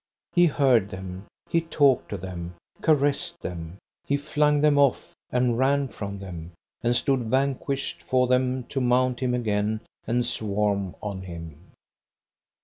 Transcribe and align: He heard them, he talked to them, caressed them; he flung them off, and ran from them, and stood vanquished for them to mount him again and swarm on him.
He 0.33 0.47
heard 0.47 0.89
them, 0.89 1.27
he 1.47 1.61
talked 1.61 2.09
to 2.09 2.17
them, 2.17 2.55
caressed 2.81 3.39
them; 3.43 3.77
he 4.07 4.17
flung 4.17 4.59
them 4.61 4.79
off, 4.79 5.13
and 5.29 5.59
ran 5.59 5.89
from 5.89 6.17
them, 6.17 6.53
and 6.81 6.95
stood 6.95 7.19
vanquished 7.25 8.01
for 8.01 8.25
them 8.25 8.63
to 8.69 8.81
mount 8.81 9.19
him 9.19 9.35
again 9.35 9.81
and 10.07 10.25
swarm 10.25 10.95
on 11.03 11.21
him. 11.21 11.73